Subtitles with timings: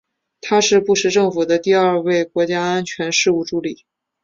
[0.41, 3.85] 他是布什政府的第二位国家安全事务助理。